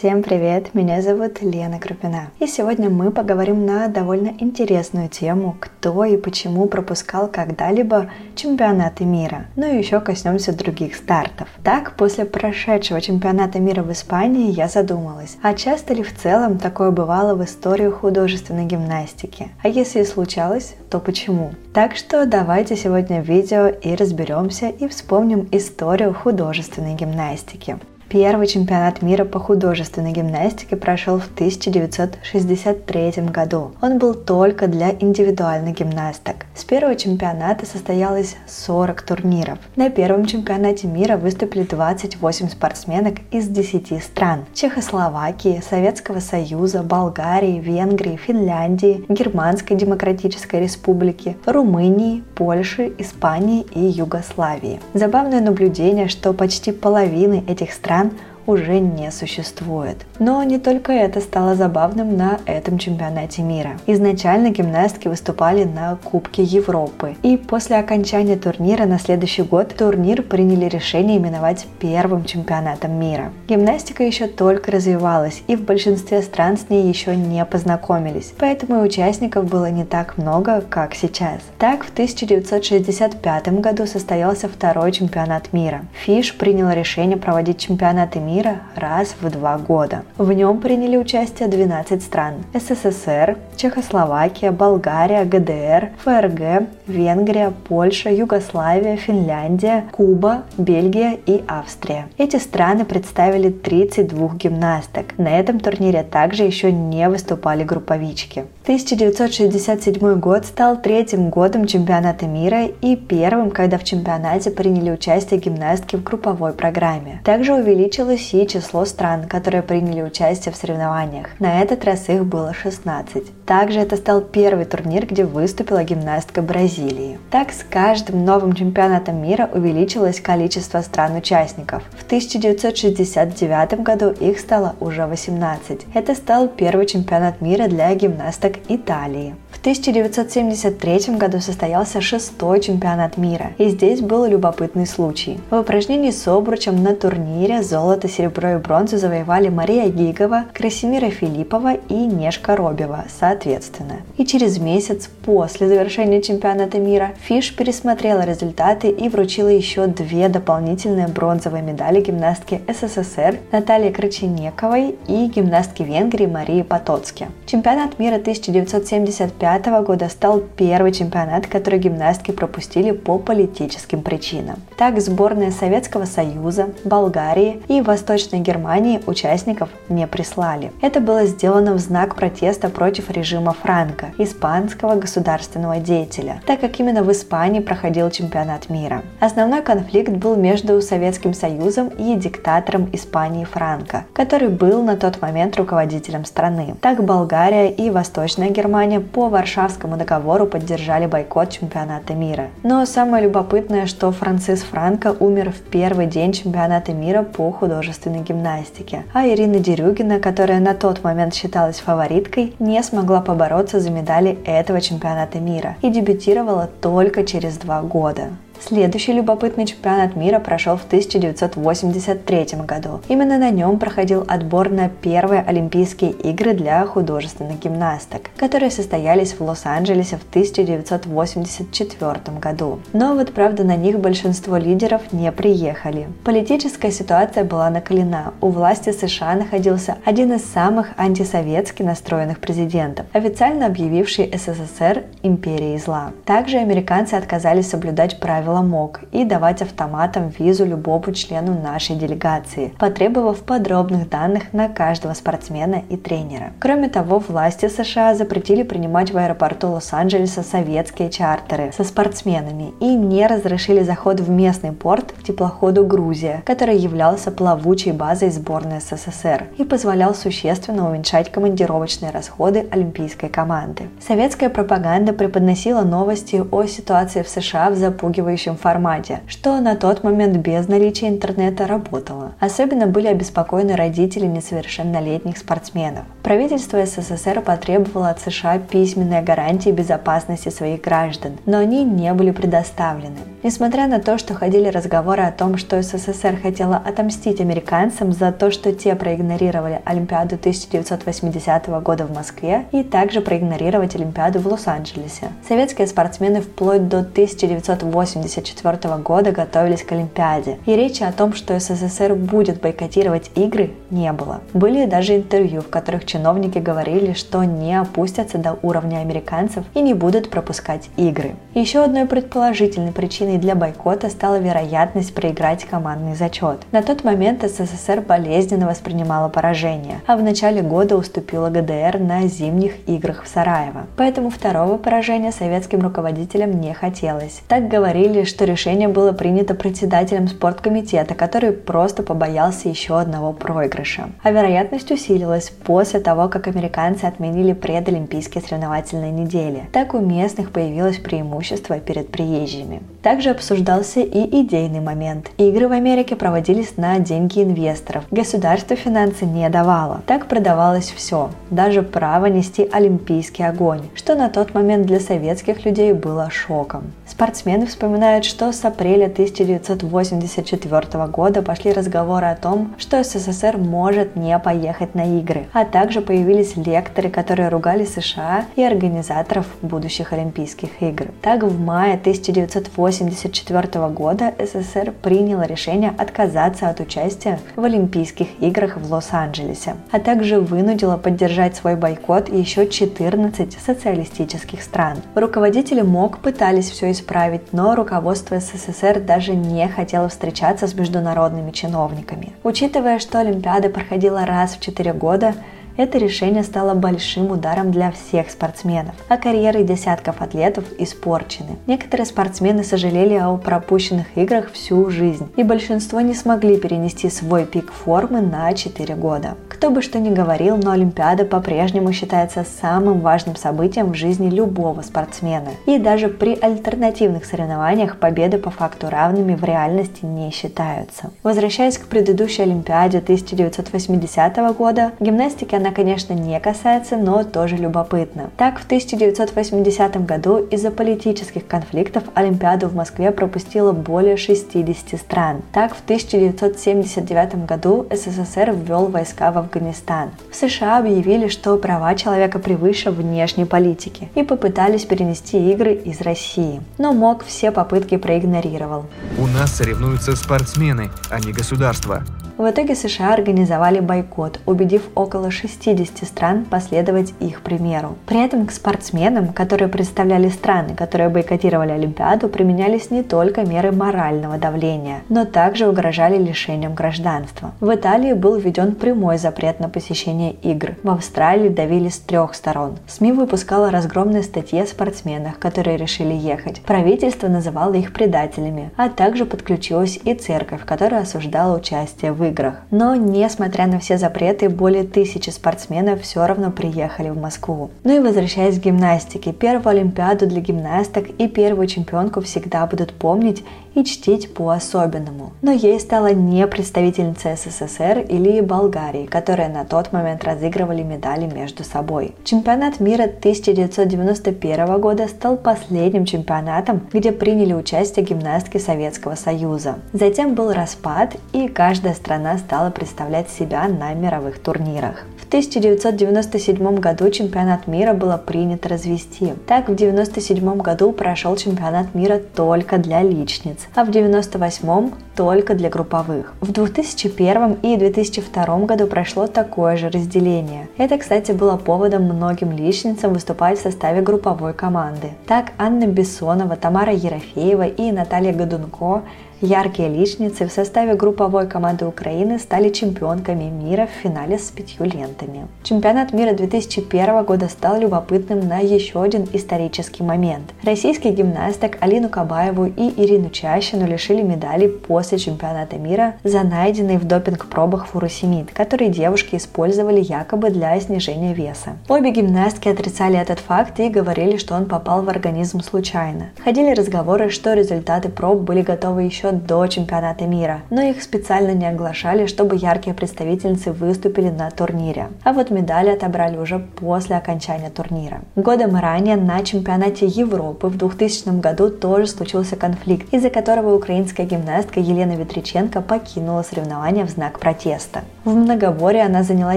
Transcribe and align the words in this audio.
Всем 0.00 0.22
привет, 0.22 0.72
меня 0.74 1.02
зовут 1.02 1.42
Лена 1.42 1.78
Крупина. 1.78 2.30
И 2.38 2.46
сегодня 2.46 2.88
мы 2.88 3.10
поговорим 3.10 3.66
на 3.66 3.86
довольно 3.86 4.32
интересную 4.38 5.10
тему, 5.10 5.56
кто 5.60 6.06
и 6.06 6.16
почему 6.16 6.66
пропускал 6.68 7.28
когда-либо 7.28 8.08
чемпионаты 8.34 9.04
мира. 9.04 9.44
Ну 9.56 9.70
и 9.70 9.76
еще 9.76 10.00
коснемся 10.00 10.56
других 10.56 10.96
стартов. 10.96 11.48
Так, 11.62 11.96
после 11.96 12.24
прошедшего 12.24 13.02
чемпионата 13.02 13.58
мира 13.58 13.82
в 13.82 13.92
Испании 13.92 14.50
я 14.50 14.68
задумалась, 14.68 15.36
а 15.42 15.52
часто 15.52 15.92
ли 15.92 16.02
в 16.02 16.16
целом 16.16 16.56
такое 16.56 16.92
бывало 16.92 17.34
в 17.34 17.44
истории 17.44 17.90
художественной 17.90 18.64
гимнастики? 18.64 19.50
А 19.62 19.68
если 19.68 20.00
и 20.00 20.06
случалось, 20.06 20.76
то 20.88 20.98
почему? 20.98 21.50
Так 21.74 21.94
что 21.94 22.24
давайте 22.24 22.74
сегодня 22.74 23.20
в 23.20 23.28
видео 23.28 23.66
и 23.66 23.94
разберемся 23.94 24.68
и 24.68 24.88
вспомним 24.88 25.46
историю 25.52 26.14
художественной 26.14 26.94
гимнастики. 26.94 27.76
Первый 28.10 28.48
чемпионат 28.48 29.02
мира 29.02 29.24
по 29.24 29.38
художественной 29.38 30.10
гимнастике 30.10 30.74
прошел 30.74 31.20
в 31.20 31.32
1963 31.32 33.12
году. 33.30 33.70
Он 33.80 33.98
был 33.98 34.14
только 34.14 34.66
для 34.66 34.90
индивидуальных 34.90 35.76
гимнасток. 35.78 36.46
С 36.56 36.64
первого 36.64 36.96
чемпионата 36.96 37.66
состоялось 37.66 38.34
40 38.48 39.02
турниров. 39.02 39.58
На 39.76 39.90
первом 39.90 40.26
чемпионате 40.26 40.88
мира 40.88 41.16
выступили 41.18 41.62
28 41.62 42.48
спортсменок 42.48 43.18
из 43.30 43.46
10 43.46 44.02
стран. 44.02 44.44
Чехословакии, 44.54 45.62
Советского 45.64 46.18
Союза, 46.18 46.82
Болгарии, 46.82 47.60
Венгрии, 47.60 48.16
Финляндии, 48.16 49.04
Германской 49.08 49.76
Демократической 49.76 50.60
Республики, 50.60 51.36
Румынии, 51.46 52.24
Польши, 52.34 52.92
Испании 52.98 53.64
и 53.72 53.78
Югославии. 53.78 54.80
Забавное 54.94 55.40
наблюдение, 55.40 56.08
что 56.08 56.32
почти 56.32 56.72
половины 56.72 57.44
этих 57.46 57.72
стран 57.72 57.99
стран 58.00 58.10
уже 58.50 58.78
не 58.78 59.10
существует. 59.10 59.96
Но 60.18 60.42
не 60.42 60.58
только 60.58 60.92
это 60.92 61.20
стало 61.20 61.54
забавным 61.54 62.16
на 62.16 62.38
этом 62.46 62.78
чемпионате 62.78 63.42
мира. 63.42 63.78
Изначально 63.86 64.50
гимнастки 64.50 65.08
выступали 65.08 65.64
на 65.64 65.96
Кубке 65.96 66.42
Европы, 66.42 67.16
и 67.22 67.36
после 67.36 67.76
окончания 67.76 68.36
турнира 68.36 68.86
на 68.86 68.98
следующий 68.98 69.42
год 69.42 69.74
турнир 69.76 70.22
приняли 70.22 70.66
решение 70.66 71.18
именовать 71.18 71.66
первым 71.78 72.24
чемпионатом 72.24 72.98
мира. 72.98 73.32
Гимнастика 73.48 74.04
еще 74.04 74.26
только 74.26 74.72
развивалась, 74.72 75.42
и 75.46 75.56
в 75.56 75.62
большинстве 75.62 76.22
стран 76.22 76.58
с 76.58 76.68
ней 76.68 76.86
еще 76.86 77.16
не 77.16 77.44
познакомились, 77.44 78.32
поэтому 78.38 78.80
и 78.80 78.86
участников 78.86 79.48
было 79.48 79.70
не 79.70 79.84
так 79.84 80.18
много, 80.18 80.60
как 80.60 80.94
сейчас. 80.94 81.40
Так, 81.58 81.84
в 81.84 81.92
1965 81.92 83.60
году 83.60 83.86
состоялся 83.86 84.48
второй 84.48 84.92
чемпионат 84.92 85.52
мира. 85.52 85.82
Фиш 86.04 86.34
принял 86.36 86.70
решение 86.70 87.16
проводить 87.16 87.58
чемпионаты 87.58 88.18
мира 88.18 88.39
мира 88.40 88.60
раз 88.74 89.14
в 89.20 89.30
два 89.30 89.58
года. 89.58 90.02
В 90.16 90.32
нем 90.32 90.58
приняли 90.58 90.96
участие 90.96 91.48
12 91.48 92.02
стран– 92.02 92.34
СССР, 92.54 93.36
Чехословакия, 93.56 94.52
Болгария, 94.52 95.24
ГДР, 95.24 95.90
ФРГ, 96.04 96.66
Венгрия, 96.86 97.52
Польша, 97.68 98.10
Югославия, 98.10 98.96
Финляндия, 98.96 99.84
Куба, 99.92 100.42
Бельгия 100.56 101.18
и 101.26 101.44
Австрия. 101.46 102.06
Эти 102.16 102.36
страны 102.36 102.84
представили 102.84 103.50
32 103.50 104.34
гимнасток. 104.36 105.18
На 105.18 105.38
этом 105.38 105.60
турнире 105.60 106.02
также 106.02 106.44
еще 106.44 106.72
не 106.72 107.08
выступали 107.08 107.64
групповички. 107.64 108.44
1967 108.62 110.20
год 110.20 110.46
стал 110.46 110.80
третьим 110.80 111.28
годом 111.28 111.66
чемпионата 111.66 112.26
мира 112.26 112.66
и 112.66 112.96
первым, 112.96 113.50
когда 113.50 113.76
в 113.78 113.84
чемпионате 113.84 114.50
приняли 114.50 114.90
участие 114.90 115.40
гимнастки 115.40 115.96
в 115.96 116.02
групповой 116.02 116.52
программе. 116.52 117.20
Также 117.24 117.54
увеличилось 117.54 118.29
и 118.34 118.46
число 118.46 118.84
стран, 118.84 119.24
которые 119.28 119.62
приняли 119.62 120.02
участие 120.02 120.52
в 120.52 120.56
соревнованиях. 120.56 121.28
На 121.38 121.62
этот 121.62 121.84
раз 121.84 122.08
их 122.08 122.24
было 122.24 122.54
16. 122.54 123.44
Также 123.46 123.80
это 123.80 123.96
стал 123.96 124.20
первый 124.20 124.64
турнир, 124.64 125.06
где 125.06 125.24
выступила 125.24 125.84
гимнастка 125.84 126.42
Бразилии. 126.42 127.18
Так 127.30 127.52
с 127.52 127.64
каждым 127.68 128.24
новым 128.24 128.54
чемпионатом 128.54 129.20
мира 129.22 129.48
увеличилось 129.52 130.20
количество 130.20 130.80
стран-участников. 130.80 131.82
В 131.98 132.04
1969 132.04 133.82
году 133.82 134.10
их 134.10 134.38
стало 134.38 134.76
уже 134.80 135.06
18. 135.06 135.86
Это 135.94 136.14
стал 136.14 136.48
первый 136.48 136.86
чемпионат 136.86 137.40
мира 137.40 137.68
для 137.68 137.94
гимнасток 137.94 138.56
Италии. 138.68 139.34
В 139.60 139.62
1973 139.62 141.16
году 141.18 141.38
состоялся 141.40 142.00
шестой 142.00 142.60
чемпионат 142.60 143.18
мира, 143.18 143.50
и 143.58 143.68
здесь 143.68 144.00
был 144.00 144.24
любопытный 144.24 144.86
случай. 144.86 145.38
В 145.50 145.60
упражнении 145.60 146.12
с 146.12 146.26
обручем 146.26 146.82
на 146.82 146.94
турнире 146.94 147.62
золото, 147.62 148.08
серебро 148.08 148.54
и 148.54 148.56
бронзу 148.56 148.96
завоевали 148.96 149.50
Мария 149.50 149.90
Гигова, 149.90 150.46
Красимира 150.54 151.10
Филиппова 151.10 151.74
и 151.74 151.94
Нешка 151.94 152.56
Робева, 152.56 153.04
соответственно. 153.10 153.96
И 154.16 154.24
через 154.24 154.58
месяц 154.58 155.10
после 155.26 155.68
завершения 155.68 156.22
чемпионата 156.22 156.78
мира 156.78 157.10
Фиш 157.20 157.54
пересмотрела 157.54 158.22
результаты 158.22 158.88
и 158.88 159.10
вручила 159.10 159.48
еще 159.48 159.88
две 159.88 160.30
дополнительные 160.30 161.08
бронзовые 161.08 161.62
медали 161.62 162.00
гимнастке 162.00 162.62
СССР 162.66 163.38
Наталье 163.52 163.92
Краченековой 163.92 164.96
и 165.06 165.26
гимнастке 165.26 165.84
Венгрии 165.84 166.24
Марии 166.24 166.62
Потоцке. 166.62 167.28
Чемпионат 167.44 167.98
мира 167.98 168.14
1975 168.14 169.49
1995 169.54 169.86
года 169.86 170.08
стал 170.08 170.40
первый 170.56 170.92
чемпионат, 170.92 171.46
который 171.46 171.78
гимнастки 171.78 172.30
пропустили 172.30 172.92
по 172.92 173.18
политическим 173.18 174.02
причинам. 174.02 174.56
Так, 174.76 175.00
сборная 175.00 175.50
Советского 175.50 176.04
Союза, 176.04 176.70
Болгарии 176.84 177.62
и 177.68 177.80
Восточной 177.80 178.40
Германии 178.40 179.00
участников 179.06 179.68
не 179.88 180.06
прислали. 180.06 180.72
Это 180.80 181.00
было 181.00 181.26
сделано 181.26 181.74
в 181.74 181.78
знак 181.78 182.14
протеста 182.14 182.68
против 182.68 183.10
режима 183.10 183.52
Франка, 183.52 184.12
испанского 184.18 184.94
государственного 184.94 185.78
деятеля, 185.78 186.40
так 186.46 186.60
как 186.60 186.78
именно 186.80 187.02
в 187.02 187.10
Испании 187.12 187.60
проходил 187.60 188.10
чемпионат 188.10 188.70
мира. 188.70 189.02
Основной 189.20 189.62
конфликт 189.62 190.12
был 190.12 190.36
между 190.36 190.80
Советским 190.80 191.34
Союзом 191.34 191.88
и 191.88 192.14
диктатором 192.14 192.88
Испании 192.92 193.44
Франко, 193.44 194.04
который 194.12 194.48
был 194.48 194.82
на 194.82 194.96
тот 194.96 195.20
момент 195.20 195.56
руководителем 195.56 196.24
страны. 196.24 196.74
Так 196.80 197.04
Болгария 197.04 197.70
и 197.70 197.90
Восточная 197.90 198.50
Германия 198.50 199.00
по 199.00 199.28
Варшавскому 199.40 199.96
договору 199.96 200.46
поддержали 200.46 201.06
бойкот 201.06 201.48
чемпионата 201.50 202.12
мира. 202.12 202.48
Но 202.62 202.84
самое 202.84 203.24
любопытное, 203.24 203.86
что 203.86 204.12
Францис 204.12 204.60
Франко 204.62 205.16
умер 205.18 205.50
в 205.50 205.62
первый 205.70 206.06
день 206.06 206.32
чемпионата 206.32 206.92
мира 206.92 207.22
по 207.22 207.50
художественной 207.50 208.20
гимнастике, 208.20 209.04
а 209.14 209.26
Ирина 209.26 209.58
Дерюгина, 209.58 210.20
которая 210.20 210.60
на 210.60 210.74
тот 210.74 211.02
момент 211.02 211.34
считалась 211.34 211.80
фавориткой, 211.80 212.54
не 212.58 212.82
смогла 212.82 213.22
побороться 213.22 213.80
за 213.80 213.90
медали 213.90 214.38
этого 214.44 214.82
чемпионата 214.82 215.38
мира 215.38 215.76
и 215.80 215.88
дебютировала 215.88 216.68
только 216.82 217.24
через 217.24 217.56
два 217.56 217.80
года. 217.80 218.24
Следующий 218.62 219.14
любопытный 219.14 219.64
чемпионат 219.66 220.16
мира 220.16 220.38
прошел 220.38 220.76
в 220.76 220.84
1983 220.84 222.46
году. 222.66 223.00
Именно 223.08 223.38
на 223.38 223.48
нем 223.50 223.78
проходил 223.78 224.22
отбор 224.28 224.68
на 224.68 224.90
первые 224.90 225.40
Олимпийские 225.40 226.10
игры 226.10 226.52
для 226.52 226.84
художественных 226.84 227.58
гимнасток, 227.58 228.28
которые 228.36 228.70
состоялись 228.70 229.32
в 229.32 229.40
Лос-Анджелесе 229.40 230.18
в 230.18 230.28
1984 230.28 232.38
году. 232.38 232.80
Но 232.92 233.14
вот 233.14 233.32
правда 233.32 233.64
на 233.64 233.76
них 233.76 233.98
большинство 233.98 234.58
лидеров 234.58 235.10
не 235.12 235.32
приехали. 235.32 236.08
Политическая 236.22 236.90
ситуация 236.90 237.44
была 237.44 237.70
накалена. 237.70 238.34
У 238.42 238.50
власти 238.50 238.92
США 238.92 239.36
находился 239.36 239.96
один 240.04 240.34
из 240.34 240.44
самых 240.44 240.88
антисоветски 240.98 241.82
настроенных 241.82 242.40
президентов, 242.40 243.06
официально 243.14 243.64
объявивший 243.66 244.30
СССР 244.32 245.04
империей 245.22 245.78
зла. 245.78 246.12
Также 246.26 246.58
американцы 246.58 247.14
отказались 247.14 247.70
соблюдать 247.70 248.20
правила 248.20 248.49
правила 248.50 248.62
МОК 248.62 249.00
и 249.12 249.24
давать 249.24 249.62
автоматом 249.62 250.32
визу 250.38 250.64
любому 250.64 251.12
члену 251.12 251.60
нашей 251.60 251.96
делегации, 251.96 252.72
потребовав 252.78 253.38
подробных 253.38 254.08
данных 254.08 254.52
на 254.52 254.68
каждого 254.68 255.14
спортсмена 255.14 255.82
и 255.88 255.96
тренера. 255.96 256.52
Кроме 256.58 256.88
того, 256.88 257.18
власти 257.18 257.68
США 257.68 258.14
запретили 258.14 258.62
принимать 258.62 259.12
в 259.12 259.16
аэропорту 259.16 259.68
Лос-Анджелеса 259.68 260.42
советские 260.42 261.10
чартеры 261.10 261.72
со 261.76 261.84
спортсменами 261.84 262.72
и 262.80 262.94
не 262.94 263.26
разрешили 263.26 263.82
заход 263.82 264.20
в 264.20 264.30
местный 264.30 264.72
порт 264.72 265.14
теплоходу 265.22 265.84
«Грузия», 265.86 266.42
который 266.44 266.76
являлся 266.76 267.30
плавучей 267.30 267.92
базой 267.92 268.30
сборной 268.30 268.80
СССР 268.80 269.44
и 269.58 269.64
позволял 269.64 270.14
существенно 270.14 270.88
уменьшать 270.88 271.30
командировочные 271.30 272.10
расходы 272.10 272.66
олимпийской 272.70 273.28
команды. 273.28 273.84
Советская 274.00 274.48
пропаганда 274.48 275.12
преподносила 275.12 275.82
новости 275.82 276.42
о 276.50 276.64
ситуации 276.64 277.22
в 277.22 277.28
США 277.28 277.70
в 277.70 277.76
запугивающем 277.76 278.39
текущем 278.40 278.56
формате, 278.56 279.20
что 279.26 279.60
на 279.60 279.76
тот 279.76 280.02
момент 280.02 280.38
без 280.38 280.66
наличия 280.66 281.08
интернета 281.08 281.66
работало. 281.66 282.32
Особенно 282.40 282.86
были 282.86 283.06
обеспокоены 283.06 283.76
родители 283.76 284.24
несовершеннолетних 284.24 285.36
спортсменов. 285.36 286.04
Правительство 286.22 286.84
СССР 286.84 287.40
потребовало 287.40 288.10
от 288.10 288.20
США 288.20 288.58
письменные 288.58 289.22
гарантии 289.22 289.70
безопасности 289.70 290.50
своих 290.50 290.82
граждан, 290.82 291.38
но 291.46 291.58
они 291.58 291.82
не 291.82 292.12
были 292.12 292.30
предоставлены. 292.30 293.16
Несмотря 293.42 293.86
на 293.86 294.00
то, 294.00 294.18
что 294.18 294.34
ходили 294.34 294.68
разговоры 294.68 295.22
о 295.22 295.32
том, 295.32 295.56
что 295.56 295.80
СССР 295.82 296.38
хотела 296.42 296.76
отомстить 296.76 297.40
американцам 297.40 298.12
за 298.12 298.32
то, 298.32 298.50
что 298.50 298.72
те 298.72 298.94
проигнорировали 298.94 299.80
Олимпиаду 299.86 300.34
1980 300.34 301.68
года 301.82 302.06
в 302.06 302.14
Москве 302.14 302.66
и 302.70 302.82
также 302.82 303.22
проигнорировать 303.22 303.94
Олимпиаду 303.94 304.40
в 304.40 304.46
Лос-Анджелесе. 304.46 305.28
Советские 305.48 305.86
спортсмены 305.86 306.42
вплоть 306.42 306.86
до 306.88 306.98
1984 306.98 308.96
года 308.98 309.32
готовились 309.32 309.84
к 309.84 309.92
Олимпиаде, 309.92 310.58
и 310.66 310.76
речи 310.76 311.02
о 311.02 311.12
том, 311.12 311.32
что 311.32 311.58
СССР 311.58 312.14
будет 312.14 312.60
бойкотировать 312.60 313.30
игры, 313.36 313.70
не 313.88 314.12
было. 314.12 314.42
Были 314.52 314.84
даже 314.84 315.16
интервью, 315.16 315.62
в 315.62 315.70
которых 315.70 316.04
чиновники 316.10 316.58
говорили, 316.58 317.12
что 317.12 317.44
не 317.44 317.78
опустятся 317.78 318.38
до 318.38 318.58
уровня 318.62 318.98
американцев 318.98 319.64
и 319.74 319.80
не 319.80 319.94
будут 319.94 320.28
пропускать 320.28 320.88
игры. 320.96 321.36
Еще 321.54 321.84
одной 321.84 322.06
предположительной 322.06 322.92
причиной 322.92 323.38
для 323.38 323.54
бойкота 323.54 324.10
стала 324.10 324.38
вероятность 324.38 325.14
проиграть 325.14 325.64
командный 325.64 326.16
зачет. 326.16 326.58
На 326.72 326.82
тот 326.82 327.04
момент 327.04 327.44
СССР 327.44 328.00
болезненно 328.00 328.66
воспринимала 328.66 329.28
поражение, 329.28 330.00
а 330.06 330.16
в 330.16 330.22
начале 330.22 330.62
года 330.62 330.96
уступила 330.96 331.48
ГДР 331.48 331.98
на 332.00 332.26
зимних 332.26 332.88
играх 332.88 333.22
в 333.24 333.28
Сараево. 333.28 333.86
Поэтому 333.96 334.30
второго 334.30 334.78
поражения 334.78 335.30
советским 335.30 335.80
руководителям 335.80 336.60
не 336.60 336.74
хотелось. 336.74 337.42
Так 337.46 337.68
говорили, 337.68 338.24
что 338.24 338.44
решение 338.44 338.88
было 338.88 339.12
принято 339.12 339.54
председателем 339.54 340.26
спорткомитета, 340.26 341.14
который 341.14 341.52
просто 341.52 342.02
побоялся 342.02 342.68
еще 342.68 342.98
одного 342.98 343.32
проигрыша. 343.32 344.08
А 344.22 344.30
вероятность 344.32 344.90
усилилась 344.90 345.50
после 345.50 345.99
того, 346.00 346.28
как 346.28 346.48
американцы 346.48 347.04
отменили 347.04 347.52
предолимпийские 347.52 348.42
соревновательные 348.42 349.12
недели. 349.12 349.68
Так 349.72 349.94
у 349.94 349.98
местных 349.98 350.50
появилось 350.50 350.98
преимущество 350.98 351.78
перед 351.78 352.10
приезжими. 352.10 352.82
Также 353.02 353.30
обсуждался 353.30 354.00
и 354.00 354.42
идейный 354.42 354.80
момент. 354.80 355.30
Игры 355.38 355.68
в 355.68 355.72
Америке 355.72 356.16
проводились 356.16 356.76
на 356.76 356.98
деньги 356.98 357.42
инвесторов. 357.42 358.04
Государство 358.10 358.76
финансы 358.76 359.24
не 359.24 359.48
давало. 359.48 360.02
Так 360.06 360.26
продавалось 360.26 360.92
все, 360.94 361.30
даже 361.50 361.82
право 361.82 362.26
нести 362.26 362.68
олимпийский 362.70 363.42
огонь, 363.42 363.82
что 363.94 364.14
на 364.14 364.28
тот 364.28 364.54
момент 364.54 364.86
для 364.86 365.00
советских 365.00 365.64
людей 365.64 365.92
было 365.92 366.30
шоком. 366.30 366.92
Спортсмены 367.06 367.66
вспоминают, 367.66 368.24
что 368.24 368.52
с 368.52 368.64
апреля 368.64 369.06
1984 369.06 371.06
года 371.06 371.42
пошли 371.42 371.72
разговоры 371.72 372.26
о 372.26 372.36
том, 372.36 372.74
что 372.78 373.02
СССР 373.02 373.56
может 373.56 374.14
не 374.14 374.38
поехать 374.38 374.94
на 374.94 375.18
игры, 375.18 375.46
а 375.52 375.64
также 375.64 375.89
появились 376.00 376.56
лекторы, 376.56 377.10
которые 377.10 377.48
ругали 377.48 377.84
США 377.84 378.46
и 378.54 378.62
организаторов 378.62 379.46
будущих 379.62 380.12
Олимпийских 380.12 380.80
игр. 380.80 381.06
Так 381.22 381.42
в 381.42 381.60
мае 381.60 381.94
1980 381.94 383.30
1974 383.30 383.88
года 383.88 384.34
СССР 384.38 384.92
приняло 385.02 385.42
решение 385.42 385.92
отказаться 385.96 386.68
от 386.68 386.80
участия 386.80 387.38
в 387.56 387.64
Олимпийских 387.64 388.28
играх 388.40 388.76
в 388.76 388.92
Лос-Анджелесе, 388.92 389.76
а 389.90 389.98
также 389.98 390.40
вынудило 390.40 390.96
поддержать 390.96 391.56
свой 391.56 391.76
бойкот 391.76 392.28
еще 392.28 392.68
14 392.68 393.58
социалистических 393.58 394.62
стран. 394.62 394.98
Руководители 395.14 395.82
МОК 395.82 396.18
пытались 396.18 396.70
все 396.70 396.90
исправить, 396.90 397.52
но 397.52 397.74
руководство 397.74 398.38
СССР 398.38 399.00
даже 399.00 399.34
не 399.34 399.66
хотело 399.68 400.08
встречаться 400.08 400.66
с 400.66 400.74
международными 400.74 401.50
чиновниками. 401.50 402.32
Учитывая, 402.44 402.98
что 402.98 403.20
Олимпиада 403.20 403.68
проходила 403.68 404.26
раз 404.26 404.56
в 404.56 404.60
4 404.60 404.92
года, 404.92 405.34
это 405.80 405.98
решение 405.98 406.42
стало 406.42 406.74
большим 406.74 407.30
ударом 407.30 407.72
для 407.72 407.90
всех 407.90 408.30
спортсменов, 408.30 408.94
а 409.08 409.16
карьеры 409.16 409.62
десятков 409.62 410.20
атлетов 410.20 410.64
испорчены. 410.78 411.56
Некоторые 411.66 412.06
спортсмены 412.06 412.64
сожалели 412.64 413.14
о 413.14 413.36
пропущенных 413.38 414.06
играх 414.16 414.52
всю 414.52 414.90
жизнь, 414.90 415.28
и 415.36 415.42
большинство 415.42 416.00
не 416.00 416.14
смогли 416.14 416.58
перенести 416.58 417.08
свой 417.08 417.46
пик 417.46 417.72
формы 417.72 418.20
на 418.20 418.52
4 418.52 418.94
года. 418.94 419.36
Кто 419.48 419.70
бы 419.70 419.82
что 419.82 419.98
ни 419.98 420.10
говорил, 420.10 420.56
но 420.56 420.72
Олимпиада 420.72 421.24
по-прежнему 421.24 421.92
считается 421.92 422.44
самым 422.60 423.00
важным 423.00 423.36
событием 423.36 423.92
в 423.92 423.94
жизни 423.94 424.28
любого 424.28 424.82
спортсмена. 424.82 425.50
И 425.66 425.78
даже 425.78 426.08
при 426.08 426.38
альтернативных 426.38 427.24
соревнованиях 427.24 427.98
победы 427.98 428.38
по 428.38 428.50
факту 428.50 428.88
равными 428.90 429.34
в 429.34 429.44
реальности 429.44 430.04
не 430.04 430.30
считаются. 430.30 431.10
Возвращаясь 431.22 431.78
к 431.78 431.86
предыдущей 431.86 432.42
Олимпиаде 432.42 432.98
1980 432.98 434.36
года, 434.56 434.92
гимнастики 435.00 435.54
она, 435.54 435.69
конечно, 435.70 436.12
не 436.12 436.38
касается, 436.40 436.96
но 436.96 437.24
тоже 437.24 437.56
любопытно. 437.56 438.30
Так, 438.36 438.58
в 438.58 438.64
1980 438.64 440.04
году 440.04 440.38
из-за 440.38 440.70
политических 440.70 441.46
конфликтов 441.46 442.04
Олимпиаду 442.14 442.68
в 442.68 442.74
Москве 442.74 443.10
пропустило 443.10 443.72
более 443.72 444.16
60 444.16 445.00
стран. 445.00 445.42
Так, 445.52 445.74
в 445.74 445.82
1979 445.84 447.46
году 447.46 447.86
СССР 447.90 448.52
ввел 448.52 448.86
войска 448.86 449.30
в 449.32 449.38
Афганистан. 449.38 450.10
В 450.30 450.36
США 450.36 450.78
объявили, 450.78 451.28
что 451.28 451.56
права 451.56 451.94
человека 451.94 452.38
превыше 452.38 452.90
внешней 452.90 453.44
политики 453.44 454.08
и 454.14 454.22
попытались 454.22 454.84
перенести 454.84 455.50
игры 455.52 455.74
из 455.74 456.00
России. 456.00 456.60
Но 456.78 456.92
МОК 456.92 457.24
все 457.24 457.50
попытки 457.50 457.96
проигнорировал. 457.96 458.86
У 459.18 459.26
нас 459.26 459.56
соревнуются 459.56 460.16
спортсмены, 460.16 460.90
а 461.10 461.20
не 461.20 461.32
государство. 461.32 462.04
В 462.40 462.48
итоге 462.48 462.74
США 462.74 463.12
организовали 463.12 463.80
бойкот, 463.80 464.40
убедив 464.46 464.88
около 464.94 465.30
60 465.30 466.08
стран 466.08 466.46
последовать 466.46 467.12
их 467.20 467.42
примеру. 467.42 467.98
При 468.06 468.24
этом 468.24 468.46
к 468.46 468.50
спортсменам, 468.50 469.34
которые 469.34 469.68
представляли 469.68 470.30
страны, 470.30 470.74
которые 470.74 471.10
бойкотировали 471.10 471.72
Олимпиаду, 471.72 472.30
применялись 472.30 472.90
не 472.90 473.02
только 473.02 473.42
меры 473.42 473.72
морального 473.72 474.38
давления, 474.38 475.02
но 475.10 475.26
также 475.26 475.68
угрожали 475.68 476.16
лишением 476.16 476.74
гражданства. 476.74 477.50
В 477.60 477.74
Италии 477.74 478.14
был 478.14 478.36
введен 478.36 478.74
прямой 478.74 479.18
запрет 479.18 479.60
на 479.60 479.68
посещение 479.68 480.32
игр. 480.32 480.76
В 480.82 480.88
Австралии 480.88 481.50
давили 481.50 481.90
с 481.90 481.98
трех 481.98 482.34
сторон. 482.34 482.78
СМИ 482.88 483.12
выпускала 483.12 483.70
разгромные 483.70 484.22
статьи 484.22 484.58
о 484.60 484.66
спортсменах, 484.66 485.38
которые 485.38 485.76
решили 485.76 486.14
ехать. 486.14 486.62
Правительство 486.62 487.28
называло 487.28 487.74
их 487.74 487.92
предателями, 487.92 488.70
а 488.78 488.88
также 488.88 489.26
подключилась 489.26 490.00
и 490.02 490.14
церковь, 490.14 490.64
которая 490.64 491.02
осуждала 491.02 491.58
участие 491.58 492.12
в 492.12 492.24
играх 492.24 492.29
играх. 492.30 492.54
Но, 492.70 492.94
несмотря 492.94 493.66
на 493.66 493.78
все 493.78 493.98
запреты, 493.98 494.48
более 494.48 494.84
тысячи 494.84 495.30
спортсменов 495.30 496.02
все 496.02 496.26
равно 496.26 496.50
приехали 496.50 497.10
в 497.10 497.20
Москву. 497.20 497.70
Ну 497.84 497.96
и 497.96 498.00
возвращаясь 498.00 498.58
к 498.58 498.64
гимнастике, 498.64 499.32
первую 499.32 499.68
Олимпиаду 499.68 500.26
для 500.26 500.40
гимнасток 500.40 501.08
и 501.08 501.28
первую 501.28 501.66
чемпионку 501.66 502.20
всегда 502.20 502.66
будут 502.66 502.92
помнить 502.92 503.44
и 503.74 503.84
чтить 503.84 504.34
по-особенному. 504.34 505.32
Но 505.42 505.52
ей 505.52 505.78
стала 505.78 506.12
не 506.12 506.46
представительница 506.46 507.36
СССР 507.36 508.04
или 508.08 508.40
Болгарии, 508.40 509.06
которые 509.06 509.48
на 509.48 509.64
тот 509.64 509.92
момент 509.92 510.24
разыгрывали 510.24 510.82
медали 510.82 511.26
между 511.26 511.64
собой. 511.64 512.14
Чемпионат 512.24 512.80
мира 512.80 513.04
1991 513.04 514.80
года 514.80 515.08
стал 515.08 515.36
последним 515.36 516.04
чемпионатом, 516.04 516.86
где 516.92 517.12
приняли 517.12 517.52
участие 517.52 518.04
гимнастки 518.04 518.58
Советского 518.58 519.14
Союза. 519.14 519.76
Затем 519.92 520.34
был 520.34 520.52
распад, 520.52 521.16
и 521.32 521.48
каждая 521.48 521.94
страна 521.94 522.38
стала 522.38 522.70
представлять 522.70 523.30
себя 523.30 523.68
на 523.68 523.92
мировых 523.94 524.38
турнирах. 524.40 525.04
В 525.18 525.26
1997 525.26 526.76
году 526.76 527.08
чемпионат 527.10 527.68
мира 527.68 527.94
было 527.94 528.16
принято 528.16 528.68
развести. 528.68 529.34
Так, 529.46 529.68
в 529.68 529.74
1997 529.74 530.56
году 530.58 530.92
прошел 530.92 531.36
чемпионат 531.36 531.94
мира 531.94 532.20
только 532.34 532.78
для 532.78 533.02
личниц 533.02 533.59
а 533.74 533.84
в 533.84 533.90
98-м 533.90 534.94
только 535.14 535.54
для 535.54 535.68
групповых. 535.68 536.34
В 536.40 536.52
2001 536.52 537.54
и 537.62 537.76
2002 537.76 538.58
году 538.60 538.86
прошло 538.86 539.26
такое 539.26 539.76
же 539.76 539.90
разделение. 539.90 540.68
Это, 540.78 540.98
кстати, 540.98 541.32
было 541.32 541.56
поводом 541.56 542.04
многим 542.04 542.52
личницам 542.52 543.12
выступать 543.12 543.58
в 543.58 543.62
составе 543.62 544.00
групповой 544.02 544.54
команды. 544.54 545.10
Так 545.26 545.52
Анна 545.58 545.86
Бессонова, 545.86 546.56
Тамара 546.56 546.92
Ерофеева 546.92 547.66
и 547.66 547.92
Наталья 547.92 548.32
Годунко 548.32 549.02
Яркие 549.42 549.88
личницы 549.88 550.46
в 550.46 550.52
составе 550.52 550.96
групповой 550.96 551.46
команды 551.46 551.86
Украины 551.86 552.38
стали 552.38 552.68
чемпионками 552.68 553.44
мира 553.44 553.86
в 553.86 554.02
финале 554.02 554.38
с 554.38 554.50
пятью 554.50 554.84
лентами. 554.84 555.48
Чемпионат 555.62 556.12
мира 556.12 556.34
2001 556.34 557.24
года 557.24 557.48
стал 557.48 557.80
любопытным 557.80 558.46
на 558.46 558.58
еще 558.58 559.02
один 559.02 559.26
исторический 559.32 560.02
момент. 560.02 560.52
Российских 560.62 561.14
гимнасток 561.14 561.78
Алину 561.80 562.10
Кабаеву 562.10 562.66
и 562.66 562.92
Ирину 563.02 563.30
Чащину 563.30 563.86
лишили 563.86 564.20
медалей 564.20 564.68
после 564.68 565.16
чемпионата 565.16 565.76
мира 565.76 566.16
за 566.22 566.42
найденный 566.42 566.98
в 566.98 567.06
допинг-пробах 567.06 567.86
фуросемид, 567.86 568.50
который 568.52 568.88
девушки 568.88 569.36
использовали 569.36 570.00
якобы 570.00 570.50
для 570.50 570.78
снижения 570.80 571.32
веса. 571.32 571.78
Обе 571.88 572.10
гимнастки 572.10 572.68
отрицали 572.68 573.18
этот 573.18 573.38
факт 573.38 573.80
и 573.80 573.88
говорили, 573.88 574.36
что 574.36 574.54
он 574.54 574.66
попал 574.66 575.00
в 575.00 575.08
организм 575.08 575.62
случайно. 575.62 576.26
Ходили 576.44 576.74
разговоры, 576.74 577.30
что 577.30 577.54
результаты 577.54 578.10
проб 578.10 578.40
были 578.40 578.60
готовы 578.60 579.04
еще 579.04 579.29
до 579.32 579.66
чемпионата 579.66 580.26
мира, 580.26 580.62
но 580.70 580.82
их 580.82 581.02
специально 581.02 581.52
не 581.52 581.66
оглашали, 581.66 582.26
чтобы 582.26 582.56
яркие 582.56 582.94
представительницы 582.94 583.72
выступили 583.72 584.30
на 584.30 584.50
турнире. 584.50 585.08
А 585.24 585.32
вот 585.32 585.50
медали 585.50 585.90
отобрали 585.90 586.36
уже 586.36 586.58
после 586.58 587.16
окончания 587.16 587.70
турнира. 587.70 588.20
Годом 588.36 588.76
ранее 588.76 589.16
на 589.16 589.42
чемпионате 589.42 590.06
Европы 590.06 590.68
в 590.68 590.76
2000 590.76 591.40
году 591.40 591.70
тоже 591.70 592.06
случился 592.06 592.56
конфликт, 592.56 593.12
из-за 593.12 593.30
которого 593.30 593.74
украинская 593.74 594.26
гимнастка 594.26 594.80
Елена 594.80 595.12
Ветриченко 595.12 595.80
покинула 595.80 596.42
соревнования 596.42 597.06
в 597.06 597.10
знак 597.10 597.38
протеста. 597.38 598.02
В 598.24 598.34
многоборье 598.34 599.04
она 599.04 599.22
заняла 599.22 599.56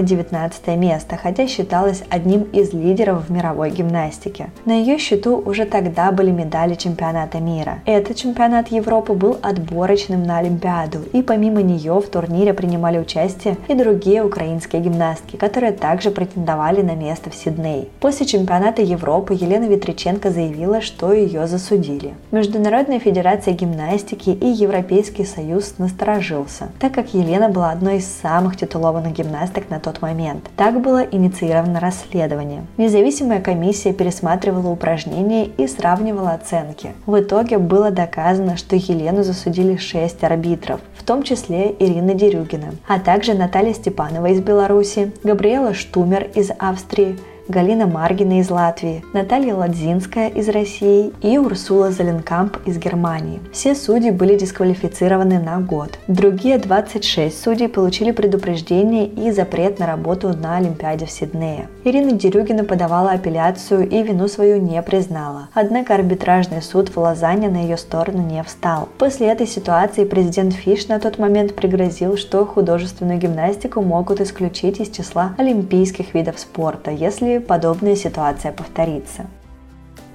19 0.00 0.66
место, 0.78 1.18
хотя 1.22 1.46
считалась 1.46 2.02
одним 2.08 2.42
из 2.44 2.72
лидеров 2.72 3.28
в 3.28 3.32
мировой 3.32 3.70
гимнастике. 3.70 4.50
На 4.64 4.72
ее 4.72 4.98
счету 4.98 5.42
уже 5.44 5.64
тогда 5.64 6.10
были 6.12 6.30
медали 6.30 6.74
чемпионата 6.74 7.38
мира. 7.38 7.80
Этот 7.84 8.16
чемпионат 8.16 8.68
Европы 8.68 9.12
был 9.12 9.38
отборочным 9.64 10.22
на 10.22 10.38
Олимпиаду, 10.38 10.98
и 11.12 11.22
помимо 11.22 11.62
нее 11.62 12.00
в 12.00 12.08
турнире 12.08 12.52
принимали 12.52 12.98
участие 12.98 13.56
и 13.68 13.74
другие 13.74 14.22
украинские 14.22 14.82
гимнастки, 14.82 15.36
которые 15.36 15.72
также 15.72 16.10
претендовали 16.10 16.82
на 16.82 16.94
место 16.94 17.30
в 17.30 17.34
Сидней. 17.34 17.88
После 18.00 18.26
чемпионата 18.26 18.82
Европы 18.82 19.34
Елена 19.34 19.64
Ветриченко 19.64 20.30
заявила, 20.30 20.80
что 20.80 21.12
ее 21.12 21.46
засудили. 21.46 22.14
Международная 22.30 22.98
федерация 22.98 23.54
гимнастики 23.54 24.30
и 24.30 24.46
Европейский 24.46 25.24
союз 25.24 25.74
насторожился, 25.78 26.68
так 26.78 26.92
как 26.92 27.14
Елена 27.14 27.48
была 27.48 27.70
одной 27.70 27.98
из 27.98 28.06
самых 28.06 28.56
титулованных 28.56 29.12
гимнасток 29.12 29.70
на 29.70 29.80
тот 29.80 30.02
момент. 30.02 30.50
Так 30.56 30.80
было 30.80 31.02
инициировано 31.02 31.80
расследование. 31.80 32.64
Независимая 32.76 33.40
комиссия 33.40 33.92
пересматривала 33.92 34.68
упражнения 34.68 35.46
и 35.46 35.66
сравнивала 35.66 36.32
оценки. 36.32 36.92
В 37.06 37.20
итоге 37.20 37.58
было 37.58 37.90
доказано, 37.90 38.56
что 38.56 38.76
Елену 38.76 39.22
засудили 39.22 39.53
6 39.78 40.24
арбитров, 40.24 40.80
в 40.96 41.04
том 41.04 41.22
числе 41.22 41.74
Ирина 41.78 42.14
Дерюгина, 42.14 42.74
а 42.86 42.98
также 42.98 43.34
Наталья 43.34 43.74
Степанова 43.74 44.26
из 44.26 44.40
Беларуси, 44.40 45.12
Габриэла 45.22 45.74
Штумер 45.74 46.30
из 46.34 46.50
Австрии, 46.58 47.18
Галина 47.46 47.86
Маргина 47.86 48.40
из 48.40 48.48
Латвии, 48.48 49.04
Наталья 49.12 49.54
Ладзинская 49.54 50.28
из 50.28 50.48
России 50.48 51.12
и 51.20 51.36
Урсула 51.36 51.90
Заленкамп 51.90 52.56
из 52.64 52.78
Германии. 52.78 53.40
Все 53.52 53.74
судьи 53.74 54.10
были 54.10 54.34
дисквалифицированы 54.34 55.38
на 55.38 55.60
год. 55.60 55.98
Другие 56.08 56.56
26 56.56 57.38
судей 57.38 57.68
получили 57.68 58.12
предупреждение 58.12 59.06
и 59.06 59.30
запрет 59.30 59.78
на 59.78 59.86
работу 59.86 60.28
на 60.28 60.56
Олимпиаде 60.56 61.04
в 61.04 61.10
Сиднее. 61.10 61.68
Ирина 61.84 62.12
Дерюгина 62.12 62.64
подавала 62.64 63.10
апелляцию 63.10 63.90
и 63.90 64.02
вину 64.02 64.26
свою 64.28 64.58
не 64.58 64.80
признала. 64.80 65.48
Однако 65.52 65.94
арбитражный 65.94 66.62
суд 66.62 66.88
в 66.88 66.96
Лозанне 66.96 67.50
на 67.50 67.58
ее 67.58 67.76
сторону 67.76 68.22
не 68.22 68.42
встал. 68.42 68.88
После 68.96 69.26
этой 69.26 69.46
ситуации 69.46 70.06
президент 70.06 70.54
Фиш 70.54 70.88
на 70.88 70.98
тот 70.98 71.18
момент 71.18 71.54
пригрозил, 71.54 72.16
что 72.16 72.46
художественную 72.46 73.18
гимнастику 73.18 73.82
могут 73.82 74.22
исключить 74.22 74.80
из 74.80 74.88
числа 74.88 75.34
олимпийских 75.36 76.14
видов 76.14 76.38
спорта, 76.38 76.90
если 76.90 77.33
подобная 77.40 77.96
ситуация 77.96 78.52
повторится. 78.52 79.26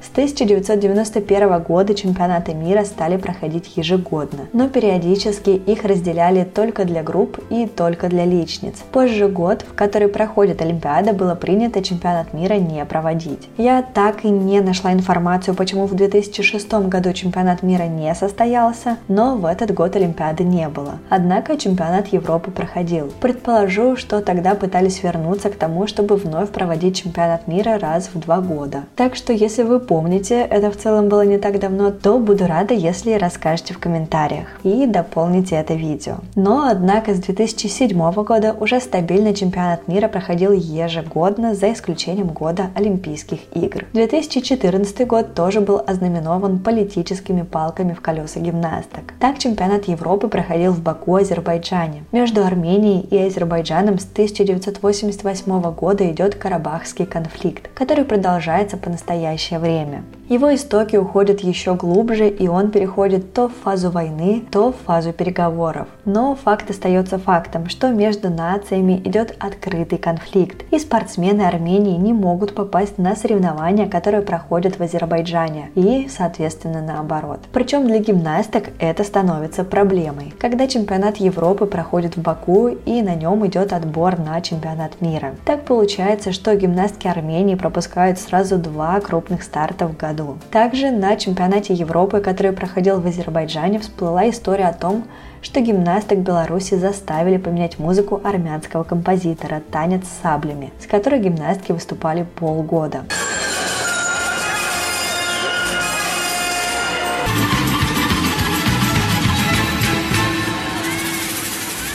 С 0.10 0.12
1991 0.12 1.62
года 1.62 1.94
чемпионаты 1.94 2.56
мира 2.56 2.84
стали 2.84 3.16
проходить 3.16 3.78
ежегодно, 3.78 4.48
но 4.54 4.68
периодически 4.68 5.52
их 5.52 5.84
разделяли 5.84 6.46
только 6.46 6.84
для 6.84 7.04
групп 7.04 7.38
и 7.52 7.68
только 7.68 8.08
для 8.08 8.26
личниц. 8.26 8.78
Позже 8.92 9.28
год, 9.28 9.62
в 9.62 9.76
который 9.76 10.08
проходит 10.08 10.64
Олимпиада, 10.64 11.14
было 11.14 11.36
принято 11.36 11.84
чемпионат 11.84 12.34
мира 12.34 12.56
не 12.56 12.84
проводить. 12.86 13.48
Я 13.56 13.84
так 13.84 14.26
и 14.26 14.30
не 14.30 14.62
нашла 14.62 14.94
информацию, 14.94 15.54
почему 15.54 15.86
в 15.86 15.94
2006 15.94 16.74
году 16.88 17.14
чемпионат 17.14 17.62
мира 17.62 17.84
не 17.84 18.14
состоялся, 18.16 18.98
но 19.08 19.36
в 19.36 19.46
этот 19.46 19.76
год 19.76 19.96
Олимпиады 19.96 20.44
не 20.44 20.70
было. 20.70 20.94
Однако 21.10 21.56
чемпионат 21.56 22.08
Европы 22.08 22.50
проходил. 22.50 23.14
Предположу, 23.22 23.96
что 23.96 24.22
тогда 24.22 24.56
пытались 24.56 25.04
вернуться 25.04 25.52
к 25.52 25.56
тому, 25.56 25.86
чтобы 25.86 26.16
вновь 26.16 26.50
проводить 26.50 26.98
чемпионат 26.98 27.48
мира 27.48 27.78
раз 27.78 28.10
в 28.12 28.20
два 28.20 28.42
года. 28.42 28.86
Так 28.96 29.16
что 29.16 29.34
если 29.34 29.62
вы 29.62 29.80
помните, 29.80 29.99
помните, 30.00 30.48
это 30.50 30.72
в 30.72 30.78
целом 30.78 31.10
было 31.10 31.26
не 31.26 31.38
так 31.38 31.60
давно, 31.60 31.92
то 31.92 32.20
буду 32.20 32.48
рада, 32.48 32.74
если 32.74 33.12
расскажете 33.16 33.74
в 33.74 33.80
комментариях 33.80 34.48
и 34.64 34.86
дополните 34.86 35.58
это 35.58 35.74
видео. 35.74 36.20
Но, 36.36 36.70
однако, 36.70 37.14
с 37.14 37.20
2007 37.20 38.24
года 38.24 38.56
уже 38.58 38.80
стабильно 38.80 39.34
чемпионат 39.34 39.90
мира 39.90 40.08
проходил 40.08 40.54
ежегодно, 40.54 41.54
за 41.54 41.74
исключением 41.74 42.28
года 42.28 42.68
Олимпийских 42.76 43.40
игр. 43.54 43.84
2014 43.92 45.06
год 45.06 45.34
тоже 45.34 45.60
был 45.60 45.82
ознаменован 45.86 46.60
политическими 46.60 47.42
палками 47.42 47.92
в 47.92 48.00
колеса 48.00 48.40
гимнасток. 48.40 49.14
Так 49.20 49.38
чемпионат 49.38 49.90
Европы 49.90 50.30
проходил 50.30 50.72
в 50.72 50.82
Баку, 50.82 51.16
Азербайджане. 51.16 52.06
Между 52.14 52.46
Арменией 52.46 53.02
и 53.02 53.18
Азербайджаном 53.18 54.00
с 54.00 54.06
1988 54.06 55.62
года 55.74 56.10
идет 56.10 56.36
Карабахский 56.36 57.06
конфликт, 57.06 57.70
который 57.74 58.06
продолжается 58.06 58.78
по 58.78 58.90
настоящее 58.90 59.60
время 59.60 59.89
время. 59.90 60.04
Его 60.30 60.54
истоки 60.54 60.96
уходят 60.96 61.40
еще 61.40 61.74
глубже, 61.74 62.30
и 62.30 62.48
он 62.48 62.70
переходит 62.70 63.34
то 63.34 63.50
в 63.50 63.54
фазу 63.64 63.90
войны, 63.90 64.44
то 64.52 64.72
в 64.72 64.76
фазу 64.86 65.12
переговоров. 65.12 65.88
Но 66.06 66.36
факт 66.36 66.70
остается 66.70 67.18
фактом, 67.18 67.68
что 67.68 67.90
между 67.90 68.30
нациями 68.30 69.02
идет 69.04 69.36
открытый 69.40 69.98
конфликт, 69.98 70.64
и 70.72 70.78
спортсмены 70.78 71.42
Армении 71.42 71.98
не 71.98 72.14
могут 72.14 72.54
попасть 72.54 73.00
на 73.00 73.16
соревнования, 73.16 73.88
которые 73.88 74.22
проходят 74.22 74.78
в 74.78 74.84
Азербайджане, 74.84 75.72
и, 75.74 76.08
соответственно, 76.16 76.84
наоборот. 76.84 77.40
Причем 77.52 77.88
для 77.88 77.98
гимнасток 77.98 78.66
это 78.78 79.04
становится 79.04 79.64
проблемой. 79.64 80.36
Когда 80.38 80.68
чемпионат 80.68 81.18
Европы 81.18 81.66
проходит 81.66 82.18
в 82.18 82.22
Баку, 82.22 82.68
и 82.68 83.02
на 83.02 83.16
нем 83.16 83.48
идет 83.48 83.74
отбор 83.74 84.20
на 84.20 84.40
чемпионат 84.42 85.02
мира. 85.02 85.34
Так 85.44 85.66
получается, 85.66 86.32
что 86.34 86.56
гимнастки 86.56 87.08
Армении 87.08 87.56
пропускают 87.56 88.20
сразу 88.20 88.58
два 88.58 89.00
крупных 89.00 89.42
старта 89.42 89.79
в 89.88 89.98
году. 89.98 90.38
Также 90.52 90.92
на 90.92 91.16
чемпионате 91.16 91.74
Европы, 91.74 92.20
который 92.20 92.52
проходил 92.52 93.00
в 93.00 93.08
Азербайджане, 93.08 93.80
всплыла 93.80 94.30
история 94.30 94.68
о 94.68 94.74
том, 94.74 95.06
что 95.42 95.62
гимнасток 95.62 96.20
Беларуси 96.20 96.76
заставили 96.76 97.38
поменять 97.38 97.80
музыку 97.80 98.20
армянского 98.24 98.84
композитора 98.84 99.62
«Танец 99.72 100.06
с 100.06 100.22
саблями», 100.22 100.72
с 100.80 100.88
которой 100.88 101.20
гимнастки 101.20 101.72
выступали 101.72 102.26
полгода. 102.36 103.04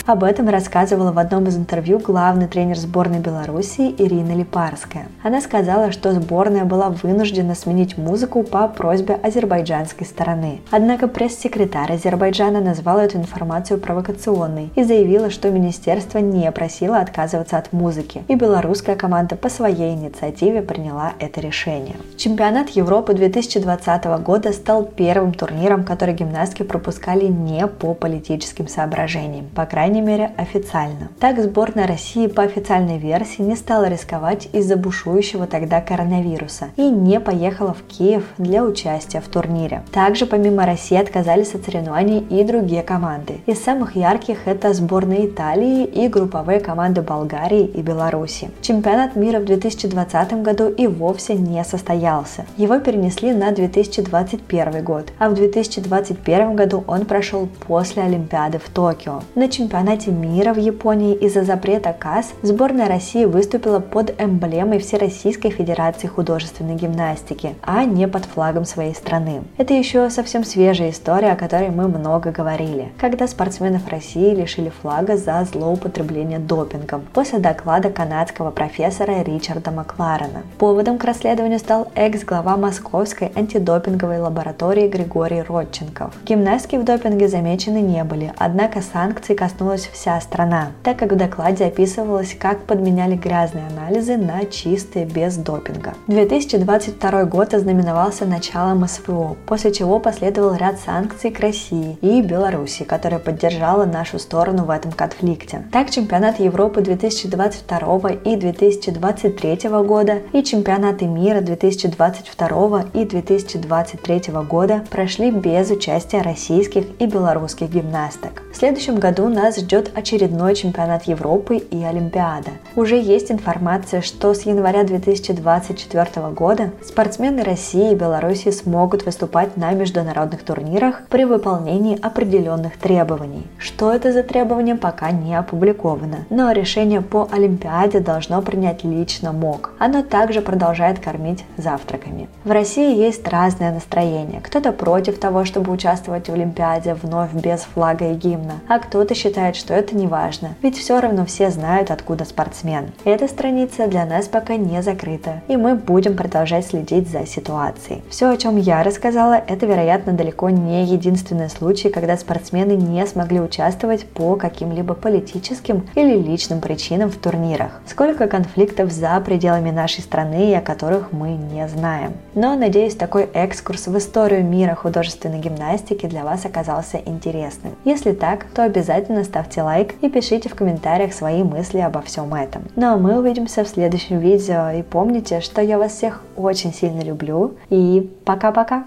Об 0.07 0.23
этом 0.23 0.51
рассказывала 0.51 1.13
в 1.13 1.19
одном 1.19 1.47
из 1.47 1.57
интервью 1.57 1.99
главный 1.99 2.47
тренер 2.47 2.77
сборной 2.77 3.21
Беларуси 3.21 3.95
Ирина 3.97 4.33
Липарская. 4.33 5.07
Она 5.23 5.41
сказала, 5.41 5.93
что 5.93 6.13
сборная 6.13 6.67
была 6.67 6.91
вынуждена 6.91 7.55
сменить 7.55 7.97
музыку 7.97 8.43
по 8.43 8.69
просьбе 8.69 9.15
азербайджанской 9.15 10.07
стороны. 10.07 10.61
Однако 10.71 11.09
пресс-секретарь 11.09 11.95
Азербайджана 11.95 12.61
назвал 12.61 12.99
эту 12.99 13.17
информацию 13.17 13.81
провокационной 13.81 14.71
и 14.75 14.83
заявила, 14.83 15.31
что 15.31 15.51
министерство 15.51 16.19
не 16.19 16.53
просило 16.53 16.99
отказываться 16.99 17.57
от 17.57 17.73
музыки, 17.73 18.25
и 18.29 18.35
белорусская 18.35 18.97
команда 18.97 19.37
по 19.37 19.49
своей 19.49 19.95
инициативе 19.95 20.61
приняла 20.61 21.15
это 21.19 21.41
решение. 21.41 21.97
Чемпионат 22.19 22.69
Европы 22.71 23.15
2020 23.15 24.05
года 24.23 24.53
стал 24.53 24.85
первым 24.85 25.33
турниром, 25.33 25.83
который 25.83 26.15
гимнастки 26.15 26.63
пропускали 26.63 27.25
не 27.25 27.67
по 27.67 27.95
политическим 27.95 28.69
соображениям. 28.69 29.47
По 29.55 29.65
крайней 29.65 29.94
крайней 29.95 30.07
мере 30.09 30.33
официально. 30.37 31.09
Так 31.21 31.39
сборная 31.39 31.87
России 31.87 32.27
по 32.27 32.43
официальной 32.43 32.99
версии 32.99 33.43
не 33.43 33.55
стала 33.55 33.89
рисковать 33.89 34.49
из-за 34.53 34.77
бушующего 34.77 35.47
тогда 35.47 35.81
коронавируса 35.81 36.71
и 36.77 36.83
не 36.83 37.21
поехала 37.21 37.75
в 37.75 37.83
Киев 37.83 38.25
для 38.37 38.65
участия 38.65 39.21
в 39.21 39.29
турнире. 39.29 39.85
Также 39.93 40.27
помимо 40.27 40.67
России 40.67 41.01
отказались 41.01 41.55
от 41.55 41.65
соревнований 41.65 42.19
и 42.19 42.43
другие 42.43 42.83
команды. 42.83 43.35
Из 43.47 43.63
самых 43.63 43.95
ярких 43.95 44.49
это 44.49 44.73
сборная 44.75 45.27
Италии 45.27 45.85
и 45.85 46.09
групповые 46.09 46.59
команды 46.59 47.03
Болгарии 47.03 47.65
и 47.65 47.81
Беларуси. 47.81 48.51
Чемпионат 48.63 49.15
мира 49.15 49.39
в 49.39 49.45
2020 49.45 50.43
году 50.43 50.71
и 50.71 50.89
вовсе 50.89 51.35
не 51.35 51.63
состоялся. 51.63 52.47
Его 52.57 52.81
перенесли 52.81 53.33
на 53.33 53.53
2021 53.53 54.83
год, 54.83 55.13
а 55.21 55.29
в 55.29 55.35
2021 55.35 56.57
году 56.57 56.83
он 56.89 57.05
прошел 57.05 57.49
после 57.69 58.03
Олимпиады 58.03 58.59
в 58.59 58.69
Токио. 58.71 59.23
На 59.37 59.49
чемпионате 59.85 60.13
мира 60.13 60.55
в 60.55 60.59
Японии 60.59 61.15
из-за 61.15 61.45
запрета 61.45 61.93
КАС 61.93 62.33
сборная 62.41 62.89
России 62.89 63.27
выступила 63.27 63.81
под 63.81 64.19
эмблемой 64.19 64.79
Всероссийской 64.79 65.51
Федерации 65.51 66.07
художественной 66.07 66.75
гимнастики, 66.75 67.55
а 67.63 67.85
не 67.85 68.09
под 68.09 68.25
флагом 68.25 68.65
своей 68.65 68.95
страны. 68.95 69.43
Это 69.59 69.75
еще 69.75 70.09
совсем 70.09 70.43
свежая 70.43 70.91
история, 70.91 71.33
о 71.33 71.37
которой 71.37 71.69
мы 71.69 71.89
много 71.89 72.31
говорили, 72.31 72.93
когда 72.99 73.29
спортсменов 73.29 73.87
России 73.89 74.35
лишили 74.35 74.71
флага 74.71 75.19
за 75.19 75.45
злоупотребление 75.45 76.39
допингом 76.39 77.03
после 77.13 77.39
доклада 77.39 77.91
канадского 77.91 78.51
профессора 78.51 79.23
Ричарда 79.23 79.71
Макларена. 79.71 80.45
Поводом 80.57 80.97
к 80.97 81.05
расследованию 81.05 81.59
стал 81.59 81.89
экс-глава 81.95 82.57
Московской 82.57 83.31
антидопинговой 83.35 84.19
лаборатории 84.19 84.89
Григорий 84.89 85.43
Родченков. 85.43 86.15
Гимнастки 86.25 86.77
в 86.77 86.85
допинге 86.85 87.29
замечены 87.29 87.83
не 87.83 88.03
были, 88.03 88.33
однако 88.39 88.81
санкций 88.81 89.35
коснулась 89.35 89.74
вся 89.83 90.21
страна, 90.21 90.73
так 90.83 90.99
как 90.99 91.13
в 91.13 91.17
докладе 91.17 91.67
описывалось, 91.67 92.37
как 92.39 92.65
подменяли 92.65 93.17
грязные 93.17 93.67
анализы 93.67 94.17
на 94.17 94.45
чистые 94.45 95.05
без 95.05 95.37
допинга. 95.37 95.95
2022 96.07 97.25
год 97.25 97.55
ознаменовался 97.55 98.25
началом 98.25 98.87
СВО, 98.87 99.37
после 99.47 99.73
чего 99.73 99.99
последовал 99.99 100.55
ряд 100.55 100.79
санкций 100.79 101.31
к 101.31 101.41
России 101.41 101.99
и 102.01 102.23
Беларуси, 102.23 102.85
которая 102.85 103.21
поддержала 103.21 103.85
нашу 103.85 104.19
сторону 104.19 104.65
в 104.65 104.71
этом 104.71 104.93
конфликте. 104.93 105.65
Так, 105.73 105.91
чемпионат 105.91 106.41
Европы 106.41 106.81
2022 106.81 108.11
и 108.25 108.37
2023 108.37 109.69
года 109.85 110.19
и 110.33 110.43
чемпионаты 110.43 111.07
мира 111.07 111.41
2022 111.41 112.85
и 112.95 113.05
2023 113.05 114.23
года 114.49 114.85
прошли 114.91 115.31
без 115.31 115.71
участия 115.71 116.23
российских 116.23 116.85
и 116.99 117.07
белорусских 117.07 117.71
гимнасток. 117.71 118.43
В 118.53 118.57
следующем 118.57 118.97
году 118.97 119.29
нас 119.29 119.57
ждет 119.65 119.91
очередной 119.95 120.55
чемпионат 120.55 121.05
Европы 121.05 121.57
и 121.57 121.83
Олимпиада. 121.83 122.51
Уже 122.77 123.01
есть 123.01 123.33
информация, 123.33 124.03
что 124.03 124.35
с 124.35 124.43
января 124.43 124.85
2024 124.85 126.29
года 126.29 126.71
спортсмены 126.85 127.43
России 127.43 127.93
и 127.93 127.95
Беларуси 127.95 128.51
смогут 128.51 129.07
выступать 129.07 129.57
на 129.57 129.73
международных 129.73 130.43
турнирах 130.43 131.07
при 131.09 131.25
выполнении 131.25 131.99
определенных 131.99 132.77
требований. 132.77 133.47
Что 133.59 133.91
это 133.91 134.13
за 134.13 134.23
требования, 134.23 134.75
пока 134.75 135.11
не 135.11 135.35
опубликовано. 135.35 136.27
Но 136.29 136.53
решение 136.53 137.01
по 137.01 137.27
Олимпиаде 137.33 138.01
должно 138.01 138.43
принять 138.43 138.85
лично 138.85 139.33
МОК. 139.33 139.73
Оно 139.79 140.03
также 140.03 140.43
продолжает 140.43 140.99
кормить 140.99 141.45
завтраками. 141.57 142.29
В 142.45 142.51
России 142.51 142.99
есть 142.99 143.27
разное 143.27 143.73
настроение. 143.73 144.43
Кто-то 144.43 144.73
против 144.73 145.19
того, 145.19 145.47
чтобы 145.47 145.73
участвовать 145.73 146.29
в 146.29 146.35
Олимпиаде 146.35 146.93
вновь 146.93 147.33
без 147.33 147.61
флага 147.61 148.11
и 148.11 148.15
гимна, 148.15 148.61
а 148.69 148.79
кто-то 148.79 149.15
считает, 149.15 149.54
что 149.57 149.75
это 149.75 149.97
не 149.97 150.07
важно, 150.07 150.55
ведь 150.63 150.79
все 150.79 151.01
равно 151.01 151.25
все 151.27 151.51
знают, 151.51 151.91
откуда 151.91 152.25
спортсмен. 152.25 152.93
Эта 153.05 153.29
страница 153.29 153.87
для 153.87 154.05
нас 154.05 154.29
пока 154.29 154.57
не 154.57 154.83
закрыта, 154.83 155.43
и 155.49 155.57
мы 155.57 155.75
будем 155.75 156.17
продолжать 156.17 156.67
следить 156.67 157.09
за 157.09 157.27
ситуацией. 157.27 158.03
Все, 158.09 158.31
о 158.31 158.37
чем 158.37 158.57
я 158.57 158.83
рассказала, 158.83 159.35
это, 159.35 159.67
вероятно, 159.67 160.13
далеко 160.13 160.51
не 160.51 160.85
единственный 160.85 161.51
случай, 161.51 161.89
когда 161.89 162.17
спортсмены 162.17 162.73
не 162.73 163.07
смогли 163.07 163.41
участвовать 163.41 164.07
по 164.07 164.37
каким-либо 164.37 164.95
политическим 164.95 165.89
или 165.95 166.17
личным 166.17 166.61
причинам 166.61 167.11
в 167.11 167.17
турнирах. 167.17 167.81
Сколько 167.87 168.27
конфликтов 168.27 168.93
за 168.93 169.21
пределами 169.21 169.71
нашей 169.71 170.03
страны, 170.03 170.55
о 170.57 170.61
которых 170.61 171.13
мы 171.13 171.31
не 171.31 171.67
знаем. 171.69 172.13
Но, 172.35 172.57
надеюсь, 172.57 172.95
такой 172.97 173.25
экскурс 173.33 173.87
в 173.87 173.99
историю 173.99 174.45
мира 174.45 174.75
художественной 174.75 175.39
гимнастики 175.39 176.07
для 176.07 176.25
вас 176.25 176.45
оказался 176.45 176.99
интересным. 177.05 177.75
Если 177.85 178.13
так, 178.13 178.45
то 178.55 178.63
обязательно 178.63 179.25
ставьте 179.45 179.63
лайк 179.63 179.95
и 180.01 180.09
пишите 180.09 180.49
в 180.49 180.55
комментариях 180.55 181.13
свои 181.13 181.43
мысли 181.43 181.79
обо 181.79 182.01
всем 182.01 182.35
этом. 182.35 182.63
Ну 182.77 182.95
а 182.95 182.97
мы 182.97 183.19
увидимся 183.19 183.65
в 183.65 183.69
следующем 183.69 184.19
видео 184.19 184.71
и 184.71 184.83
помните, 184.83 185.41
что 185.41 185.61
я 185.61 185.79
вас 185.79 185.93
всех 185.93 186.23
очень 186.37 186.73
сильно 186.73 187.01
люблю 187.01 187.55
и 187.71 188.11
пока-пока! 188.25 188.83